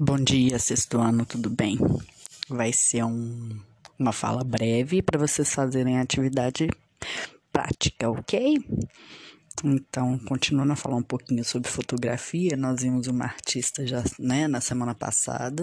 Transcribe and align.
Bom 0.00 0.16
dia, 0.16 0.58
sexto 0.58 0.98
ano, 0.98 1.26
tudo 1.26 1.50
bem? 1.50 1.76
Vai 2.48 2.72
ser 2.72 3.04
um, 3.04 3.60
uma 3.98 4.10
fala 4.10 4.42
breve 4.42 5.02
para 5.02 5.18
vocês 5.18 5.52
fazerem 5.52 5.98
atividade 5.98 6.70
prática, 7.52 8.10
ok? 8.10 8.58
Então, 9.62 10.18
continuando 10.20 10.72
a 10.72 10.76
falar 10.76 10.96
um 10.96 11.02
pouquinho 11.02 11.44
sobre 11.44 11.68
fotografia, 11.68 12.56
nós 12.56 12.80
vimos 12.80 13.06
uma 13.06 13.26
artista 13.26 13.86
já, 13.86 14.02
né, 14.18 14.48
na 14.48 14.62
semana 14.62 14.94
passada. 14.94 15.62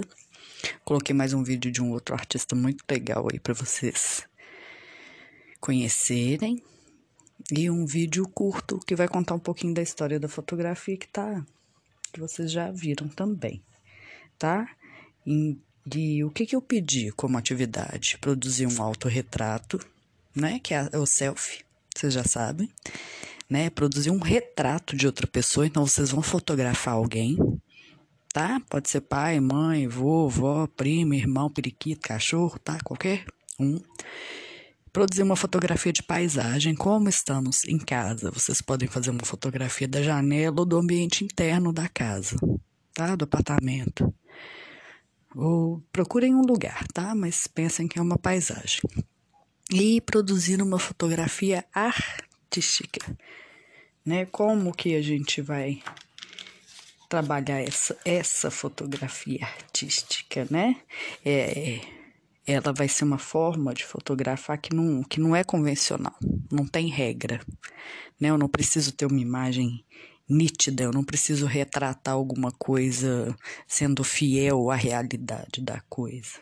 Coloquei 0.86 1.16
mais 1.16 1.34
um 1.34 1.43
vídeo 1.43 1.71
de 1.71 1.82
um 1.82 1.91
outro 1.91 2.14
artista 2.14 2.55
muito 2.55 2.86
legal 2.88 3.27
aí 3.32 3.39
para 3.39 3.55
vocês 3.55 4.27
conhecerem. 5.59 6.61
E 7.52 7.68
um 7.68 7.84
vídeo 7.84 8.30
curto 8.30 8.80
que 8.86 8.96
vai 8.96 9.07
contar 9.07 9.34
um 9.34 9.39
pouquinho 9.39 9.73
da 9.73 9.82
história 9.82 10.20
da 10.20 10.30
fotografia 10.30 10.96
que 10.96 11.07
tá 11.07 11.43
que 12.14 12.20
vocês 12.20 12.52
já 12.52 12.71
viram 12.71 13.07
também 13.07 13.64
tá? 14.40 14.68
de 15.86 16.23
o 16.23 16.30
que, 16.30 16.45
que 16.45 16.55
eu 16.55 16.62
pedi 16.62 17.12
como 17.12 17.38
atividade? 17.38 18.18
Produzir 18.20 18.68
um 18.68 18.82
autorretrato, 18.82 19.80
né? 20.36 20.59
Que 20.59 20.73
é 20.73 20.90
o 20.98 21.05
selfie, 21.05 21.63
vocês 21.96 22.13
já 22.13 22.23
sabem, 22.23 22.70
né? 23.49 23.70
Produzir 23.70 24.12
um 24.12 24.20
retrato 24.20 24.96
de 24.96 25.05
outra 25.05 25.27
pessoa, 25.27 25.66
então 25.66 25.86
vocês 25.86 26.12
vão 26.12 26.22
fotografar 26.22 26.94
alguém, 26.94 27.38
tá? 28.32 28.62
Pode 28.70 28.90
ser 28.90 29.02
pai, 29.02 29.40
mãe, 29.40 29.88
vovó, 29.88 30.68
primo, 30.68 31.13
irmão, 31.13 31.49
periquito, 31.49 32.08
cachorro, 32.08 32.60
tá? 32.60 32.77
Qualquer 32.84 33.26
um. 33.60 33.80
Produzir 34.91 35.21
uma 35.21 35.35
fotografia 35.35 35.94
de 35.94 36.02
paisagem, 36.02 36.74
como 36.74 37.10
estamos 37.10 37.63
em 37.66 37.77
casa. 37.77 38.32
Vocês 38.32 38.60
podem 38.60 38.88
fazer 38.88 39.12
uma 39.12 39.24
fotografia 39.24 39.88
da 39.88 40.02
janela 40.02 40.55
ou 40.60 40.66
do 40.66 40.77
ambiente 40.77 41.24
interno 41.24 41.71
da 41.71 41.88
casa, 41.88 42.35
tá? 42.94 43.16
Do 43.16 43.24
apartamento. 43.24 44.12
Ou 45.36 45.82
procurem 45.92 46.34
um 46.34 46.42
lugar, 46.42 46.88
tá? 46.94 47.13
Mas 47.13 47.48
pensem 47.48 47.88
que 47.88 47.99
é 47.99 48.02
uma 48.02 48.18
paisagem. 48.18 48.82
E 49.71 50.02
produzir 50.02 50.62
uma 50.62 50.80
fotografia 50.80 51.63
artística, 51.74 53.16
né? 54.04 54.26
Como 54.26 54.76
que 54.76 54.96
a 54.96 55.02
gente 55.02 55.41
vai 55.41 55.84
trabalhar 57.08 57.60
essa, 57.60 57.98
essa 58.04 58.52
fotografia 58.52 59.46
artística, 59.46 60.48
né? 60.49 60.76
É, 61.24 61.82
ela 62.46 62.74
vai 62.74 62.88
ser 62.88 63.04
uma 63.04 63.20
forma 63.20 63.74
de 63.74 63.86
fotografar 63.86 64.58
que 64.59 64.74
não, 64.74 65.03
que 65.03 65.19
não 65.19 65.36
é 65.36 65.44
convencional, 65.44 66.16
não 66.52 66.66
tem 66.66 66.88
regra, 66.88 67.40
né? 68.19 68.30
Eu 68.30 68.38
não 68.38 68.47
preciso 68.47 68.91
ter 68.91 69.06
uma 69.06 69.19
imagem 69.19 69.86
nítida, 70.30 70.84
eu 70.84 70.91
não 70.91 71.03
preciso 71.03 71.46
retratar 71.46 72.13
alguma 72.13 72.52
coisa 72.52 73.35
sendo 73.68 74.03
fiel 74.03 74.69
à 74.69 74.75
realidade 74.75 75.62
da 75.62 75.81
coisa. 75.90 76.40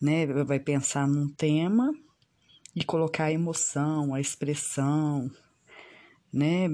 Né? 0.00 0.26
Vai 0.26 0.58
pensar 0.58 1.06
num 1.06 1.28
tema 1.28 1.92
e 2.74 2.84
colocar 2.84 3.24
a 3.24 3.32
emoção, 3.32 4.14
a 4.14 4.20
expressão, 4.20 5.30
né? 6.32 6.68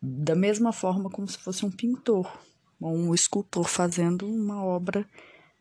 Da 0.00 0.34
mesma 0.34 0.72
forma 0.72 1.08
como 1.08 1.26
se 1.26 1.38
fosse 1.38 1.64
um 1.64 1.70
pintor 1.70 2.30
ou 2.80 2.94
um 2.94 3.14
escultor 3.14 3.66
fazendo 3.66 4.26
uma 4.28 4.62
obra 4.62 5.08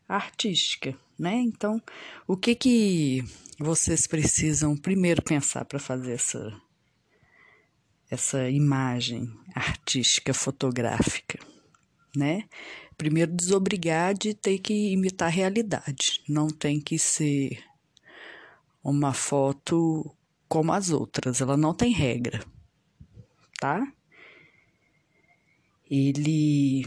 artística, 0.07 0.95
né? 1.17 1.35
Então, 1.35 1.81
o 2.27 2.35
que 2.35 2.53
que 2.53 3.23
vocês 3.57 4.05
precisam 4.05 4.75
primeiro 4.75 5.21
pensar 5.21 5.63
para 5.63 5.79
fazer 5.79 6.13
essa 6.13 6.53
essa 8.15 8.49
imagem 8.49 9.31
artística 9.53 10.33
fotográfica, 10.33 11.39
né? 12.15 12.49
Primeiro 12.97 13.31
desobrigar 13.31 14.13
de 14.13 14.33
ter 14.33 14.59
que 14.59 14.91
imitar 14.91 15.27
a 15.27 15.31
realidade, 15.31 16.23
não 16.27 16.47
tem 16.47 16.79
que 16.79 16.97
ser 16.97 17.63
uma 18.83 19.13
foto 19.13 20.15
como 20.47 20.71
as 20.71 20.89
outras, 20.89 21.41
ela 21.41 21.57
não 21.57 21.73
tem 21.73 21.91
regra, 21.91 22.43
tá? 23.59 23.85
Ele 25.89 26.85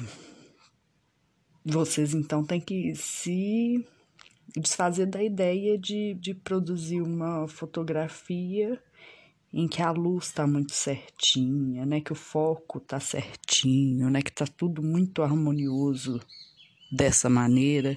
vocês 1.64 2.14
então 2.14 2.44
têm 2.44 2.60
que 2.60 2.94
se 2.94 3.86
desfazer 4.56 5.06
da 5.06 5.22
ideia 5.22 5.78
de, 5.78 6.14
de 6.14 6.34
produzir 6.34 7.02
uma 7.02 7.46
fotografia 7.46 8.82
em 9.52 9.66
que 9.66 9.82
a 9.82 9.90
luz 9.90 10.26
está 10.26 10.46
muito 10.46 10.72
certinha, 10.72 11.86
né? 11.86 12.00
Que 12.00 12.12
o 12.12 12.16
foco 12.16 12.78
está 12.78 13.00
certinho, 13.00 14.10
né? 14.10 14.22
Que 14.22 14.30
está 14.30 14.46
tudo 14.46 14.82
muito 14.82 15.22
harmonioso 15.22 16.20
dessa 16.90 17.28
maneira, 17.28 17.96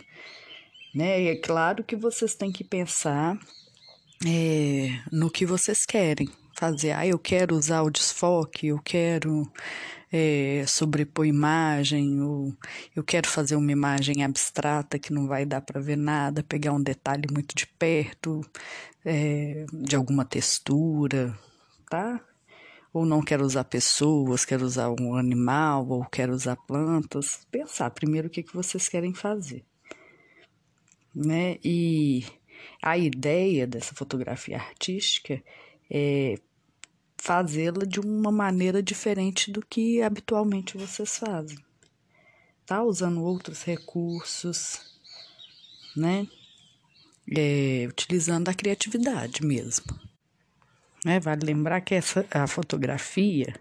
né? 0.94 1.22
E 1.22 1.28
é 1.28 1.35
claro 1.35 1.84
que 1.84 1.95
vocês 1.95 2.35
têm 2.35 2.51
que 2.51 2.63
pensar 2.63 3.38
é, 4.25 5.01
no 5.11 5.29
que 5.29 5.45
vocês 5.45 5.85
querem 5.85 6.29
fazer. 6.57 6.91
Ah, 6.91 7.07
eu 7.07 7.19
quero 7.19 7.56
usar 7.56 7.81
o 7.81 7.90
desfoque, 7.90 8.67
eu 8.67 8.79
quero 8.79 9.51
é, 10.11 10.66
sobrepor 10.67 11.25
imagem, 11.25 12.22
ou 12.22 12.53
eu 12.95 13.03
quero 13.03 13.27
fazer 13.27 13.55
uma 13.55 13.72
imagem 13.72 14.23
abstrata 14.23 14.99
que 14.99 15.13
não 15.13 15.25
vai 15.27 15.45
dar 15.45 15.61
para 15.61 15.79
ver 15.79 15.95
nada, 15.95 16.44
pegar 16.44 16.73
um 16.73 16.83
detalhe 16.83 17.27
muito 17.31 17.55
de 17.55 17.66
perto, 17.66 18.41
é, 19.05 19.66
de 19.72 19.95
alguma 19.95 20.25
textura, 20.25 21.38
tá? 21.89 22.19
Ou 22.94 23.05
não 23.05 23.22
quero 23.22 23.45
usar 23.45 23.63
pessoas, 23.63 24.44
quero 24.44 24.66
usar 24.66 24.89
um 24.89 25.16
animal, 25.16 25.88
ou 25.88 26.05
quero 26.05 26.33
usar 26.33 26.57
plantas. 26.57 27.47
Pensar 27.49 27.89
primeiro 27.91 28.28
o 28.28 28.29
que, 28.29 28.43
que 28.43 28.53
vocês 28.53 28.89
querem 28.89 29.13
fazer. 29.13 29.63
Né? 31.16 31.57
E 31.63 32.25
a 32.81 32.97
ideia 32.97 33.66
dessa 33.66 33.95
fotografia 33.95 34.57
artística 34.57 35.41
é 35.89 36.35
fazê-la 37.21 37.85
de 37.85 37.99
uma 37.99 38.31
maneira 38.31 38.81
diferente 38.81 39.51
do 39.51 39.63
que 39.63 40.01
habitualmente 40.01 40.75
vocês 40.75 41.19
fazem. 41.19 41.59
Tá? 42.65 42.81
Usando 42.81 43.21
outros 43.21 43.61
recursos, 43.61 44.99
né? 45.95 46.27
é, 47.37 47.85
utilizando 47.87 48.49
a 48.49 48.55
criatividade 48.55 49.45
mesmo. 49.45 49.85
Né? 51.05 51.19
Vale 51.19 51.45
lembrar 51.45 51.81
que 51.81 51.93
essa, 51.93 52.25
a 52.31 52.47
fotografia 52.47 53.53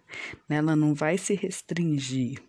né, 0.49 0.57
ela 0.57 0.75
não 0.75 0.95
vai 0.95 1.19
se 1.19 1.35
restringir 1.35 2.43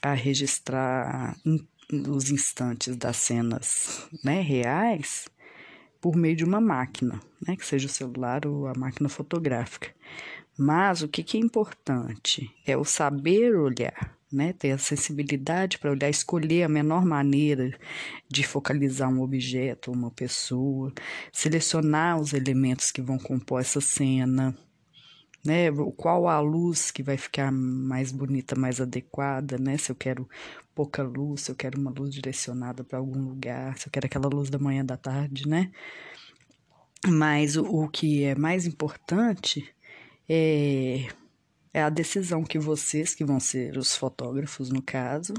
a 0.00 0.14
registrar 0.14 1.36
os 2.08 2.30
instantes 2.30 2.96
das 2.96 3.18
cenas 3.18 4.08
né, 4.24 4.40
reais 4.40 5.28
por 6.00 6.16
meio 6.16 6.36
de 6.36 6.44
uma 6.44 6.60
máquina, 6.60 7.20
né, 7.46 7.56
que 7.56 7.66
seja 7.66 7.86
o 7.86 7.90
celular 7.90 8.46
ou 8.46 8.66
a 8.66 8.72
máquina 8.76 9.08
fotográfica. 9.08 9.90
Mas 10.58 11.02
o 11.02 11.08
que, 11.08 11.22
que 11.22 11.36
é 11.36 11.40
importante 11.40 12.50
é 12.66 12.76
o 12.76 12.84
saber 12.84 13.56
olhar 13.56 14.16
né? 14.32 14.52
Ter 14.52 14.72
a 14.72 14.78
sensibilidade 14.78 15.78
para 15.78 15.90
olhar, 15.90 16.10
escolher 16.10 16.64
a 16.64 16.68
menor 16.68 17.04
maneira 17.04 17.70
de 18.28 18.46
focalizar 18.46 19.08
um 19.08 19.22
objeto, 19.22 19.92
uma 19.92 20.10
pessoa, 20.10 20.92
selecionar 21.32 22.20
os 22.20 22.32
elementos 22.32 22.90
que 22.90 23.00
vão 23.00 23.18
compor 23.18 23.60
essa 23.60 23.80
cena, 23.80 24.56
né? 25.46 25.68
Qual 25.96 26.28
a 26.28 26.40
luz 26.40 26.90
que 26.90 27.02
vai 27.02 27.16
ficar 27.16 27.50
mais 27.52 28.12
bonita, 28.12 28.56
mais 28.56 28.80
adequada, 28.80 29.58
né? 29.58 29.78
Se 29.78 29.90
eu 29.90 29.96
quero 29.96 30.28
pouca 30.74 31.02
luz, 31.02 31.42
se 31.42 31.50
eu 31.50 31.54
quero 31.54 31.80
uma 31.80 31.90
luz 31.90 32.12
direcionada 32.12 32.84
para 32.84 32.98
algum 32.98 33.20
lugar, 33.22 33.78
se 33.78 33.88
eu 33.88 33.92
quero 33.92 34.06
aquela 34.06 34.28
luz 34.28 34.50
da 34.50 34.58
manhã 34.58 34.84
da 34.84 34.96
tarde, 34.96 35.48
né? 35.48 35.70
Mas 37.06 37.56
o, 37.56 37.64
o 37.64 37.88
que 37.88 38.24
é 38.24 38.34
mais 38.34 38.66
importante 38.66 39.66
é 40.28 41.06
é 41.76 41.82
a 41.82 41.90
decisão 41.90 42.42
que 42.42 42.58
vocês, 42.58 43.14
que 43.14 43.22
vão 43.22 43.38
ser 43.38 43.76
os 43.76 43.94
fotógrafos 43.94 44.70
no 44.70 44.80
caso, 44.80 45.34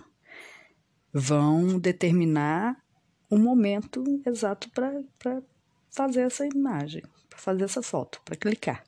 vão 1.11 1.79
determinar 1.79 2.77
o 3.27 3.39
momento 3.39 4.03
exato 4.23 4.69
para 4.69 5.41
fazer 5.89 6.21
essa 6.21 6.45
imagem, 6.45 7.01
para 7.27 7.39
fazer 7.39 7.63
essa 7.63 7.81
foto, 7.81 8.21
para 8.23 8.35
clicar, 8.35 8.83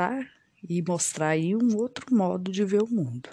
tá? 0.00 0.26
E 0.66 0.80
mostrar 0.80 1.28
aí 1.28 1.54
um 1.54 1.76
outro 1.76 2.06
modo 2.14 2.50
de 2.50 2.64
ver 2.64 2.82
o 2.82 2.88
mundo. 2.88 3.28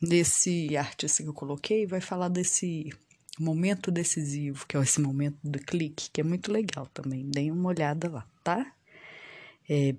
Nesse 0.00 0.76
artista 0.76 1.20
que 1.20 1.28
eu 1.28 1.34
coloquei, 1.34 1.84
vai 1.84 2.00
falar 2.00 2.28
desse 2.28 2.92
momento 3.36 3.90
decisivo, 3.90 4.64
que 4.68 4.76
é 4.76 4.80
esse 4.80 5.00
momento 5.00 5.38
do 5.42 5.58
clique, 5.58 6.08
que 6.12 6.20
é 6.20 6.24
muito 6.24 6.52
legal 6.52 6.86
também. 6.94 7.28
Deem 7.28 7.50
uma 7.50 7.70
olhada 7.70 8.08
lá, 8.08 8.24
tá? 8.44 8.72
É, 9.68 9.96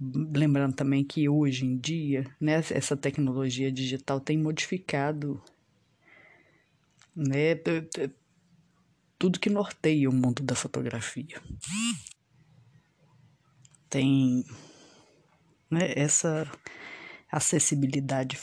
Lembrando 0.00 0.74
também 0.74 1.04
que 1.04 1.28
hoje 1.28 1.64
em 1.64 1.76
dia, 1.76 2.24
né, 2.40 2.54
essa 2.70 2.96
tecnologia 2.96 3.70
digital 3.70 4.20
tem 4.20 4.36
modificado 4.36 5.40
né, 7.14 7.56
tudo 9.16 9.38
que 9.40 9.50
norteia 9.50 10.08
o 10.08 10.12
mundo 10.12 10.42
da 10.42 10.56
fotografia. 10.56 11.40
Tem 13.88 14.44
né, 15.72 15.90
essa 15.96 16.46
acessibilidade 17.30 18.38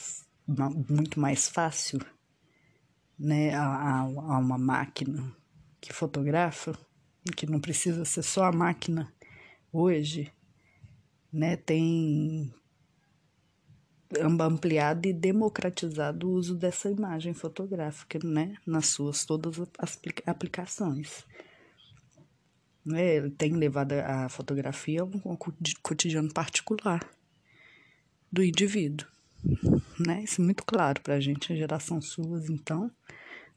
muito 0.90 1.20
mais 1.20 1.48
fácil 1.48 2.00
né, 3.18 3.54
a, 3.54 4.00
a, 4.00 4.04
uma 4.40 4.58
máquina 4.58 5.32
que 5.80 5.94
fotografa, 5.94 6.76
que 7.38 7.46
não 7.46 7.60
precisa 7.60 8.04
ser 8.04 8.24
só 8.24 8.46
a 8.46 8.52
máquina 8.52 9.14
hoje, 9.72 10.34
né, 11.32 11.56
tem 11.56 12.52
ampliado 14.42 15.08
e 15.08 15.14
democratizado 15.14 16.28
o 16.28 16.32
uso 16.32 16.56
dessa 16.56 16.90
imagem 16.90 17.36
fotográfica, 17.36 18.18
né, 18.24 18.56
nas 18.66 18.88
suas 18.88 19.24
todas 19.24 19.60
as 19.78 20.00
aplicações. 20.26 21.24
Né, 22.84 23.30
tem 23.38 23.54
levado 23.54 23.92
a 23.92 24.28
fotografia 24.30 25.02
a 25.02 25.06
um 25.06 25.38
cotidiano 25.84 26.34
particular 26.34 27.00
do 28.32 28.44
indivíduo, 28.44 29.08
né? 30.00 30.24
Isso 30.24 30.42
é 30.42 30.46
muito 30.46 30.64
claro 30.64 31.02
para 31.02 31.16
a 31.16 31.20
gente, 31.20 31.52
a 31.52 31.56
geração 31.56 32.02
suas, 32.02 32.50
então, 32.50 32.92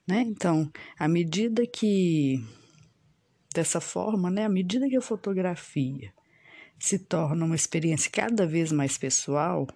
né? 0.07 0.23
Então, 0.23 0.71
à 0.99 1.07
medida 1.07 1.67
que 1.67 2.43
dessa 3.55 3.81
forma, 3.81 4.31
né, 4.31 4.47
à 4.47 4.49
medida 4.49 4.89
que 4.89 4.97
a 4.97 5.03
fotografia 5.03 6.13
se 6.79 6.99
torna 6.99 7.45
uma 7.45 7.55
experiência 7.55 8.11
cada 8.11 8.47
vez 8.47 8.73
mais 8.73 8.97
pessoal, 8.99 9.69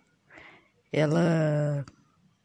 ela 0.93 1.85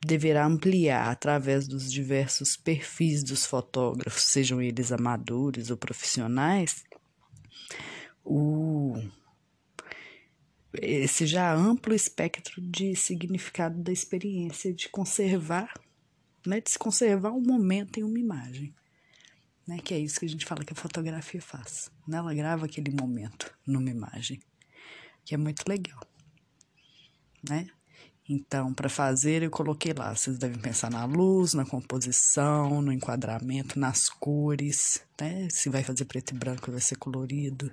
deverá 0.05 0.45
ampliar 0.45 1.09
através 1.09 1.67
dos 1.67 1.91
diversos 1.91 2.57
perfis 2.57 3.23
dos 3.23 3.45
fotógrafos, 3.45 4.23
sejam 4.23 4.61
eles 4.61 4.91
amadores 4.91 5.69
ou 5.69 5.77
profissionais, 5.77 6.83
o 8.23 9.01
esse 10.73 11.25
já 11.25 11.53
amplo 11.53 11.93
espectro 11.93 12.61
de 12.61 12.95
significado 12.95 13.81
da 13.81 13.91
experiência 13.91 14.73
de 14.73 14.89
conservar, 14.89 15.73
né, 16.45 16.61
de 16.61 16.71
se 16.71 16.79
conservar 16.79 17.31
um 17.31 17.41
momento 17.41 17.99
em 17.99 18.03
uma 18.03 18.19
imagem, 18.19 18.73
né, 19.67 19.77
que 19.83 19.93
é 19.93 19.99
isso 19.99 20.19
que 20.19 20.25
a 20.25 20.29
gente 20.29 20.45
fala 20.45 20.63
que 20.63 20.73
a 20.73 20.75
fotografia 20.75 21.41
faz, 21.41 21.91
né, 22.07 22.17
ela 22.17 22.33
grava 22.33 22.65
aquele 22.65 22.91
momento 22.91 23.53
numa 23.65 23.89
imagem, 23.89 24.39
que 25.25 25.35
é 25.35 25.37
muito 25.37 25.63
legal, 25.67 25.99
né? 27.47 27.67
Então, 28.29 28.73
para 28.73 28.87
fazer, 28.87 29.43
eu 29.43 29.51
coloquei 29.51 29.93
lá. 29.93 30.15
Vocês 30.15 30.37
devem 30.37 30.57
pensar 30.57 30.89
na 30.89 31.03
luz, 31.03 31.53
na 31.53 31.65
composição, 31.65 32.81
no 32.81 32.93
enquadramento, 32.93 33.77
nas 33.77 34.07
cores, 34.07 35.03
né? 35.19 35.49
Se 35.49 35.69
vai 35.69 35.83
fazer 35.83 36.05
preto 36.05 36.33
e 36.33 36.37
branco, 36.37 36.71
vai 36.71 36.79
ser 36.79 36.95
colorido 36.95 37.69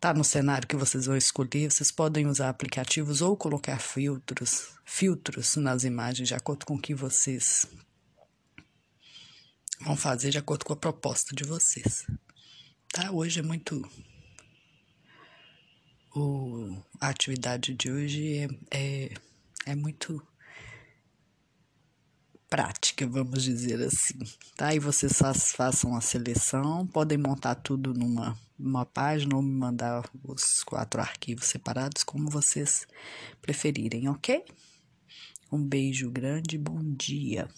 tá 0.00 0.14
no 0.14 0.24
cenário 0.24 0.66
que 0.66 0.76
vocês 0.76 1.06
vão 1.06 1.16
escolher, 1.16 1.70
vocês 1.70 1.90
podem 1.90 2.26
usar 2.26 2.48
aplicativos 2.48 3.20
ou 3.20 3.36
colocar 3.36 3.78
filtros, 3.78 4.68
filtros 4.84 5.56
nas 5.56 5.84
imagens 5.84 6.28
de 6.28 6.34
acordo 6.34 6.64
com 6.64 6.74
o 6.74 6.80
que 6.80 6.94
vocês 6.94 7.66
vão 9.80 9.96
fazer 9.96 10.30
de 10.30 10.38
acordo 10.38 10.64
com 10.64 10.72
a 10.72 10.76
proposta 10.76 11.34
de 11.34 11.44
vocês. 11.44 12.06
Tá? 12.92 13.10
Hoje 13.10 13.40
é 13.40 13.42
muito 13.42 13.82
o, 16.14 16.76
a 17.00 17.08
atividade 17.08 17.74
de 17.74 17.90
hoje 17.90 18.38
é, 18.38 18.48
é, 18.70 19.14
é 19.66 19.74
muito 19.74 20.24
prática, 22.54 23.04
vamos 23.04 23.42
dizer 23.42 23.82
assim, 23.82 24.16
tá? 24.54 24.72
E 24.72 24.78
vocês 24.78 25.18
façam 25.56 25.96
a 25.96 26.00
seleção, 26.00 26.86
podem 26.86 27.18
montar 27.18 27.56
tudo 27.56 27.92
numa 27.92 28.38
uma 28.56 28.86
página 28.86 29.34
ou 29.34 29.42
me 29.42 29.50
mandar 29.50 30.08
os 30.22 30.62
quatro 30.62 31.00
arquivos 31.00 31.46
separados, 31.46 32.04
como 32.04 32.30
vocês 32.30 32.86
preferirem, 33.42 34.08
ok? 34.08 34.44
Um 35.50 35.66
beijo 35.66 36.08
grande, 36.08 36.56
bom 36.56 36.80
dia. 36.80 37.48